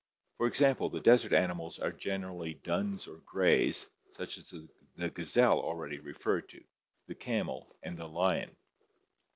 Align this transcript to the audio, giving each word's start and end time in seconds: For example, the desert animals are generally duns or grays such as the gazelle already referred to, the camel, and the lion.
For 0.37 0.47
example, 0.47 0.89
the 0.89 0.99
desert 0.99 1.31
animals 1.31 1.77
are 1.77 1.91
generally 1.91 2.55
duns 2.55 3.05
or 3.07 3.17
grays 3.17 3.87
such 4.13 4.39
as 4.39 4.51
the 4.97 5.11
gazelle 5.11 5.59
already 5.59 5.99
referred 5.99 6.49
to, 6.49 6.63
the 7.05 7.13
camel, 7.13 7.67
and 7.83 7.95
the 7.97 8.07
lion. 8.07 8.49